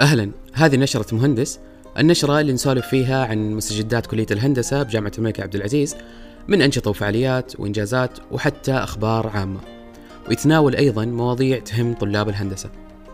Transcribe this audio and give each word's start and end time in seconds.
أهلا. 0.00 0.30
هذه 0.52 0.76
نشرة 0.76 1.14
مهندس. 1.14 1.58
النشرة 1.98 2.40
اللي 2.40 2.52
نسولف 2.52 2.86
فيها 2.86 3.26
عن 3.26 3.52
مستجدات 3.52 4.06
كلية 4.06 4.26
الهندسة 4.30 4.82
بجامعة 4.82 5.12
الملك 5.18 5.40
عبد 5.40 5.54
العزيز 5.54 5.96
من 6.48 6.62
أنشطة 6.62 6.90
وفعاليات 6.90 7.60
وإنجازات 7.60 8.18
وحتى 8.30 8.72
أخبار 8.72 9.26
عامة. 9.26 9.60
ويتناول 10.28 10.76
أيضا 10.76 11.04
مواضيع 11.04 11.58
تهم 11.58 11.94
طلاب 11.94 12.28
الهندسة. 12.28 12.70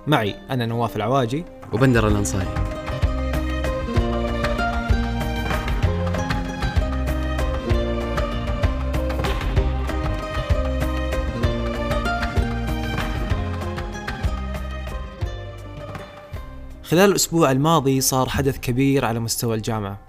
معي 0.06 0.34
أنا 0.50 0.66
نواف 0.66 0.96
العواجي. 0.96 1.44
وبندر 1.72 2.08
الأنصاري. 2.08 2.63
خلال 16.94 17.10
الأسبوع 17.10 17.50
الماضي 17.50 18.00
صار 18.00 18.28
حدث 18.28 18.58
كبير 18.58 19.04
على 19.04 19.20
مستوى 19.20 19.56
الجامعة. 19.56 20.00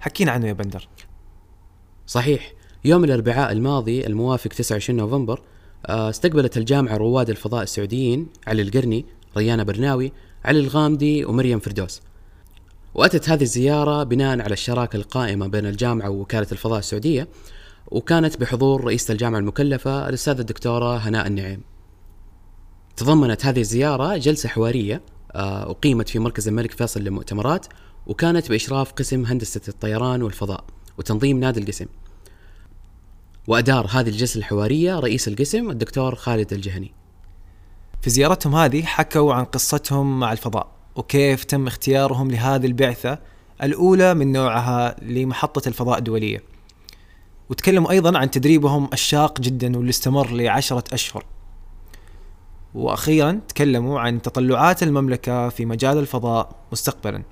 حكينا 0.00 0.32
عنه 0.32 0.48
يا 0.48 0.52
بندر. 0.52 0.88
صحيح. 2.06 2.52
يوم 2.84 3.04
الأربعاء 3.04 3.52
الماضي 3.52 4.06
الموافق 4.06 4.50
29 4.50 4.96
نوفمبر 4.96 5.40
آه، 5.86 6.10
استقبلت 6.10 6.56
الجامعة 6.56 6.96
رواد 6.96 7.30
الفضاء 7.30 7.62
السعوديين 7.62 8.26
علي 8.46 8.62
القرني 8.62 9.06
ريانة 9.36 9.62
برناوي 9.62 10.12
علي 10.44 10.60
الغامدي 10.60 11.24
ومريم 11.24 11.58
فردوس. 11.58 12.00
وأتت 12.94 13.28
هذه 13.28 13.42
الزيارة 13.42 14.02
بناء 14.02 14.40
على 14.40 14.52
الشراكة 14.52 14.96
القائمة 14.96 15.46
بين 15.46 15.66
الجامعة 15.66 16.10
ووكالة 16.10 16.46
الفضاء 16.52 16.78
السعودية 16.78 17.28
وكانت 17.86 18.40
بحضور 18.40 18.84
رئيسة 18.84 19.12
الجامعة 19.12 19.38
المكلفة 19.38 20.08
الأستاذة 20.08 20.40
الدكتورة 20.40 20.96
هناء 20.96 21.26
النعيم. 21.26 21.60
تضمنت 22.96 23.46
هذه 23.46 23.60
الزيارة 23.60 24.16
جلسة 24.16 24.48
حوارية 24.48 25.13
أقيمت 25.34 26.08
في 26.08 26.18
مركز 26.18 26.48
الملك 26.48 26.72
فيصل 26.72 27.00
للمؤتمرات 27.00 27.66
وكانت 28.06 28.48
بإشراف 28.48 28.92
قسم 28.92 29.24
هندسة 29.24 29.60
الطيران 29.68 30.22
والفضاء 30.22 30.64
وتنظيم 30.98 31.40
نادي 31.40 31.60
القسم. 31.60 31.86
وأدار 33.46 33.86
هذه 33.90 34.08
الجلسة 34.08 34.38
الحوارية 34.38 34.98
رئيس 34.98 35.28
القسم 35.28 35.70
الدكتور 35.70 36.14
خالد 36.14 36.52
الجهني. 36.52 36.92
في 38.02 38.10
زيارتهم 38.10 38.54
هذه 38.54 38.82
حكوا 38.82 39.34
عن 39.34 39.44
قصتهم 39.44 40.20
مع 40.20 40.32
الفضاء 40.32 40.66
وكيف 40.96 41.44
تم 41.44 41.66
اختيارهم 41.66 42.30
لهذه 42.30 42.66
البعثة 42.66 43.18
الأولى 43.62 44.14
من 44.14 44.32
نوعها 44.32 44.96
لمحطة 45.02 45.68
الفضاء 45.68 45.98
الدولية. 45.98 46.42
وتكلموا 47.50 47.90
أيضا 47.90 48.18
عن 48.18 48.30
تدريبهم 48.30 48.88
الشاق 48.92 49.40
جدا 49.40 49.76
واللي 49.76 49.90
استمر 49.90 50.30
لعشرة 50.30 50.84
أشهر. 50.92 51.24
وأخيرا 52.74 53.40
تكلموا 53.48 54.00
عن 54.00 54.22
تطلعات 54.22 54.82
المملكة 54.82 55.48
في 55.48 55.66
مجال 55.66 55.98
الفضاء 55.98 56.56
مستقبلا. 56.72 57.22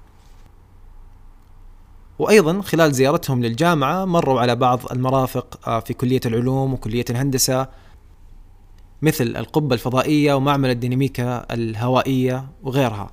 وأيضا 2.18 2.62
خلال 2.62 2.92
زيارتهم 2.92 3.42
للجامعة 3.42 4.04
مروا 4.04 4.40
على 4.40 4.56
بعض 4.56 4.92
المرافق 4.92 5.68
آه، 5.68 5.80
في 5.80 5.94
كلية 5.94 6.20
العلوم 6.26 6.74
وكلية 6.74 7.04
الهندسة 7.10 7.68
مثل 9.02 9.36
القبة 9.36 9.74
الفضائية 9.74 10.34
ومعمل 10.34 10.70
الديناميكا 10.70 11.54
الهوائية 11.54 12.48
وغيرها. 12.62 13.10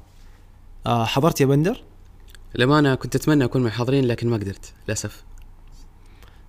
آه، 0.85 1.05
حضرت 1.05 1.41
يا 1.41 1.45
بندر؟ 1.45 1.83
للأمانة 2.55 2.95
كنت 2.95 3.15
أتمنى 3.15 3.45
أكون 3.45 3.61
من 3.61 3.67
الحاضرين 3.67 4.05
لكن 4.05 4.29
ما 4.29 4.37
قدرت 4.37 4.73
للأسف. 4.87 5.23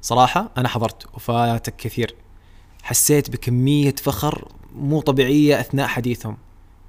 صراحة 0.02 0.50
أنا 0.58 0.68
حضرت 0.68 1.14
وفاتك 1.14 1.76
كثير. 1.76 2.14
حسيت 2.82 3.30
بكمية 3.30 3.94
فخر 4.02 4.48
مو 4.74 5.00
طبيعية 5.00 5.60
أثناء 5.60 5.86
حديثهم. 5.86 6.36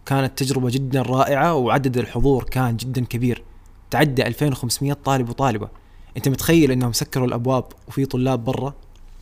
كانت 0.06 0.38
تجربة 0.38 0.70
جدا 0.70 1.02
رائعة 1.02 1.54
وعدد 1.56 1.98
الحضور 1.98 2.44
كان 2.44 2.78
جدا 2.78 3.06
كبير. 3.06 3.44
تعدى 3.90 4.28
2500 4.28 4.94
طالب 4.94 5.30
وطالبة. 5.30 5.70
أنت 6.18 6.30
متخيل 6.30 6.72
أنهم 6.72 6.94
سكروا 6.94 7.28
الأبواب 7.28 7.66
وفي 7.88 8.06
طلاب 8.06 8.44
برا؟ 8.44 8.74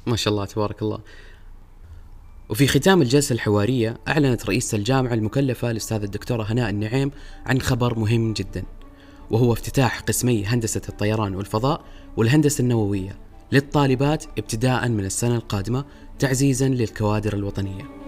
ما 0.07 0.16
شاء 0.16 0.33
الله 0.33 0.45
تبارك 0.45 0.81
الله. 0.81 0.99
وفي 2.50 2.67
ختام 2.67 3.01
الجلسة 3.01 3.34
الحوارية 3.34 3.97
أعلنت 4.07 4.45
رئيسة 4.45 4.78
الجامعة 4.78 5.13
المكلفة 5.13 5.72
الأستاذة 5.72 6.03
الدكتورة 6.03 6.44
هناء 6.44 6.69
النعيم 6.69 7.11
عن 7.45 7.61
خبر 7.61 8.00
مهم 8.00 8.34
جدا 8.34 8.63
وهو 9.31 9.53
افتتاح 9.53 10.00
قسمي 10.00 10.45
هندسة 10.45 10.81
الطيران 10.89 11.35
والفضاء 11.35 11.81
والهندسة 12.17 12.61
النووية 12.61 13.17
للطالبات 13.51 14.25
ابتداء 14.38 14.89
من 14.89 15.05
السنة 15.05 15.35
القادمة 15.35 15.85
تعزيزا 16.19 16.67
للكوادر 16.67 17.34
الوطنية. 17.34 17.98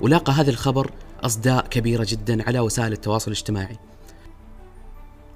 ولاقى 0.00 0.32
هذا 0.32 0.50
الخبر 0.50 0.90
أصداء 1.22 1.66
كبيرة 1.66 2.06
جدا 2.08 2.46
على 2.48 2.60
وسائل 2.60 2.92
التواصل 2.92 3.30
الاجتماعي. 3.30 3.76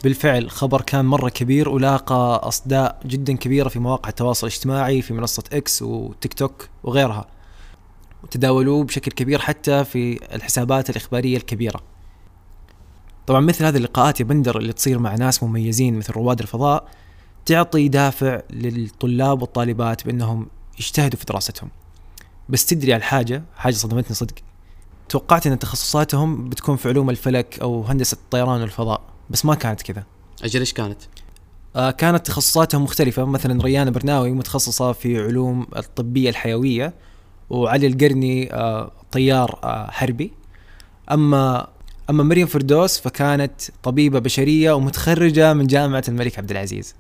بالفعل 0.05 0.51
خبر 0.51 0.81
كان 0.81 1.05
مرة 1.05 1.29
كبير 1.29 1.69
ولاقى 1.69 2.41
أصداء 2.43 3.01
جدا 3.07 3.37
كبيرة 3.37 3.69
في 3.69 3.79
مواقع 3.79 4.09
التواصل 4.09 4.47
الاجتماعي 4.47 5.03
في 5.03 5.15
منصة 5.15 5.43
إكس 5.53 5.83
وتيك 5.83 6.35
توك 6.35 6.69
وغيرها. 6.83 7.27
وتداولوه 8.23 8.85
بشكل 8.85 9.13
كبير 9.13 9.39
حتى 9.39 9.85
في 9.85 10.35
الحسابات 10.35 10.91
الإخبارية 10.91 11.37
الكبيرة. 11.37 11.81
طبعا 13.27 13.41
مثل 13.41 13.65
هذه 13.65 13.77
اللقاءات 13.77 14.21
يا 14.21 14.25
بندر 14.25 14.59
اللي 14.59 14.73
تصير 14.73 14.99
مع 14.99 15.15
ناس 15.15 15.43
مميزين 15.43 15.99
مثل 15.99 16.13
رواد 16.13 16.41
الفضاء 16.41 16.89
تعطي 17.47 17.89
دافع 17.89 18.41
للطلاب 18.51 19.43
والطالبات 19.43 20.07
بأنهم 20.07 20.47
يجتهدوا 20.79 21.19
في 21.19 21.25
دراستهم. 21.25 21.71
بس 22.49 22.67
تدري 22.67 22.93
على 22.93 23.01
الحاجة؟ 23.01 23.43
حاجة 23.57 23.75
صدمتني 23.75 24.15
صدق. 24.17 24.35
توقعت 25.09 25.47
إن 25.47 25.59
تخصصاتهم 25.59 26.49
بتكون 26.49 26.77
في 26.77 26.89
علوم 26.89 27.11
الفلك 27.11 27.59
أو 27.61 27.83
هندسة 27.83 28.15
الطيران 28.15 28.61
والفضاء 28.61 29.01
بس 29.31 29.45
ما 29.45 29.55
كانت 29.55 29.83
كذا. 29.83 30.05
أجل 30.43 30.61
إيش 30.61 30.73
كانت؟ 30.73 30.99
آه 31.77 31.91
كانت 31.91 32.27
تخصصاتهم 32.27 32.83
مختلفة. 32.85 33.25
مثلا 33.25 33.63
ريان 33.63 33.91
برناوي 33.91 34.31
متخصصة 34.31 34.93
في 34.93 35.23
علوم 35.23 35.67
الطبية 35.77 36.31
الحيوية 36.31 36.95
وعلي 37.51 37.87
القرني 37.87 38.53
آه 38.55 38.93
طيار 39.13 39.59
آه 39.65 39.91
حربي. 39.91 40.33
أما 41.13 41.69
أما 42.11 42.23
مريم 42.23 42.47
فردوس 42.47 42.99
فكانت 42.99 43.61
طبيبة 43.83 44.19
بشرية 44.19 44.73
ومتخرجة 44.73 45.55
من 45.55 45.67
جامعة 45.67 46.05
الملك 46.09 46.39
عبد 46.39 46.51
العزيز. 46.51 46.95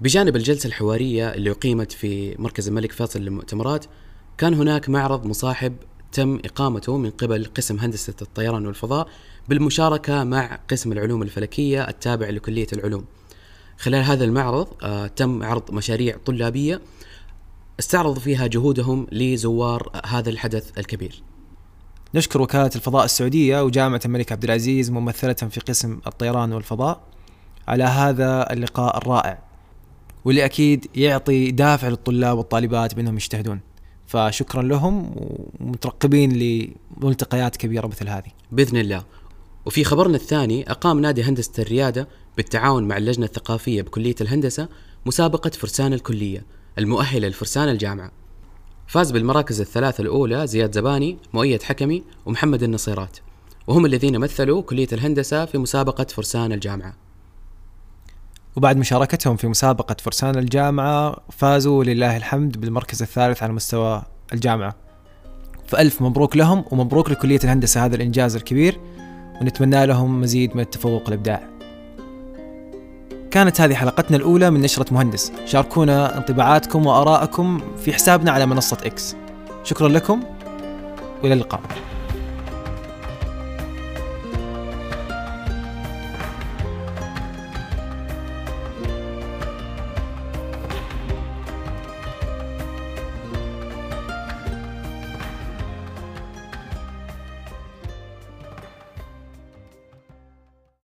بجانب 0.00 0.36
الجلسة 0.36 0.66
الحوارية 0.66 1.34
اللي 1.34 1.50
أقيمت 1.50 1.92
في 1.92 2.36
مركز 2.38 2.68
الملك 2.68 2.92
فيصل 2.92 3.20
للمؤتمرات 3.20 3.84
كان 4.38 4.54
هناك 4.54 4.88
معرض 4.88 5.26
مصاحب 5.26 5.76
تم 6.12 6.38
إقامته 6.44 6.98
من 6.98 7.10
قبل 7.10 7.44
قسم 7.44 7.78
هندسة 7.78 8.14
الطيران 8.22 8.66
والفضاء 8.66 9.08
بالمشاركة 9.48 10.24
مع 10.24 10.58
قسم 10.70 10.92
العلوم 10.92 11.22
الفلكية 11.22 11.88
التابع 11.88 12.28
لكلية 12.28 12.66
العلوم. 12.72 13.04
خلال 13.78 14.04
هذا 14.04 14.24
المعرض 14.24 14.68
آه 14.82 15.06
تم 15.06 15.42
عرض 15.42 15.70
مشاريع 15.72 16.16
طلابية 16.26 16.80
استعرضوا 17.80 18.20
فيها 18.20 18.46
جهودهم 18.46 19.06
لزوار 19.12 19.90
هذا 20.06 20.30
الحدث 20.30 20.78
الكبير. 20.78 21.22
نشكر 22.14 22.42
وكالة 22.42 22.70
الفضاء 22.76 23.04
السعودية 23.04 23.62
وجامعة 23.62 24.00
الملك 24.04 24.32
عبد 24.32 24.44
العزيز 24.44 24.90
ممثلة 24.90 25.32
في 25.32 25.60
قسم 25.60 26.00
الطيران 26.06 26.52
والفضاء 26.52 27.00
على 27.68 27.84
هذا 27.84 28.52
اللقاء 28.52 28.98
الرائع 28.98 29.38
واللي 30.24 30.44
أكيد 30.44 30.86
يعطي 30.94 31.50
دافع 31.50 31.88
للطلاب 31.88 32.38
والطالبات 32.38 32.94
بأنهم 32.94 33.14
يجتهدون. 33.14 33.60
فشكرا 34.08 34.62
لهم 34.62 35.10
ومترقبين 35.60 36.32
لملتقيات 36.32 37.56
كبيرة 37.56 37.86
مثل 37.86 38.08
هذه. 38.08 38.30
بإذن 38.52 38.76
الله. 38.76 39.04
وفي 39.66 39.84
خبرنا 39.84 40.16
الثاني 40.16 40.70
أقام 40.70 41.00
نادي 41.00 41.22
هندسة 41.22 41.52
الريادة 41.58 42.08
بالتعاون 42.36 42.88
مع 42.88 42.96
اللجنة 42.96 43.26
الثقافية 43.26 43.82
بكلية 43.82 44.14
الهندسة 44.20 44.68
مسابقة 45.06 45.50
فرسان 45.50 45.92
الكلية 45.92 46.44
المؤهلة 46.78 47.28
لفرسان 47.28 47.68
الجامعة. 47.68 48.12
فاز 48.86 49.10
بالمراكز 49.10 49.60
الثلاثة 49.60 50.02
الأولى 50.02 50.46
زياد 50.46 50.74
زباني، 50.74 51.18
مؤيد 51.32 51.62
حكمي، 51.62 52.04
ومحمد 52.26 52.62
النصيرات. 52.62 53.18
وهم 53.66 53.86
الذين 53.86 54.18
مثلوا 54.18 54.62
كلية 54.62 54.88
الهندسة 54.92 55.44
في 55.44 55.58
مسابقة 55.58 56.04
فرسان 56.04 56.52
الجامعة. 56.52 57.07
وبعد 58.58 58.76
مشاركتهم 58.76 59.36
في 59.36 59.48
مسابقة 59.48 59.96
فرسان 59.98 60.38
الجامعة 60.38 61.16
فازوا 61.30 61.78
ولله 61.78 62.16
الحمد 62.16 62.60
بالمركز 62.60 63.02
الثالث 63.02 63.42
على 63.42 63.52
مستوى 63.52 64.02
الجامعة. 64.32 64.74
فألف 65.66 66.02
مبروك 66.02 66.36
لهم 66.36 66.64
ومبروك 66.70 67.10
لكلية 67.10 67.38
الهندسة 67.44 67.84
هذا 67.84 67.96
الإنجاز 67.96 68.36
الكبير 68.36 68.80
ونتمنى 69.40 69.86
لهم 69.86 70.20
مزيد 70.20 70.56
من 70.56 70.60
التفوق 70.60 71.04
والإبداع. 71.04 71.42
كانت 73.30 73.60
هذه 73.60 73.74
حلقتنا 73.74 74.16
الأولى 74.16 74.50
من 74.50 74.60
نشرة 74.60 74.94
مهندس. 74.94 75.32
شاركونا 75.46 76.18
انطباعاتكم 76.18 76.86
وآراءكم 76.86 77.60
في 77.84 77.92
حسابنا 77.92 78.30
على 78.30 78.46
منصة 78.46 78.78
إكس. 78.84 79.16
شكرا 79.64 79.88
لكم. 79.88 80.22
وإلى 81.22 81.34
اللقاء. 81.34 81.60